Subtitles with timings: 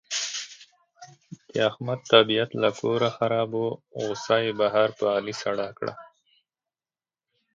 [1.51, 3.65] د احمد طبیعت له کوره خراب و،
[4.01, 5.93] غوسه یې بهر په علي سړه کړه.